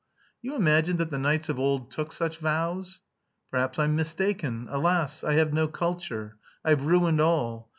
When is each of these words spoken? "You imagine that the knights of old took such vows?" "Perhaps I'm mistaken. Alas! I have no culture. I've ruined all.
"You 0.41 0.55
imagine 0.55 0.97
that 0.97 1.11
the 1.11 1.19
knights 1.19 1.47
of 1.47 1.59
old 1.59 1.91
took 1.91 2.11
such 2.11 2.39
vows?" 2.39 3.01
"Perhaps 3.51 3.77
I'm 3.77 3.95
mistaken. 3.95 4.65
Alas! 4.71 5.23
I 5.23 5.33
have 5.33 5.53
no 5.53 5.67
culture. 5.67 6.37
I've 6.65 6.87
ruined 6.87 7.21
all. 7.21 7.69